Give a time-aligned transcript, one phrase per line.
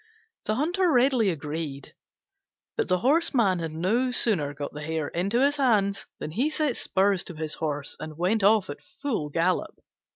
[0.45, 1.93] The Hunter readily agreed;
[2.75, 6.75] but the Horseman had no sooner got the hare in his hands than he set
[6.75, 9.75] spurs to his horse and went off at full gallop.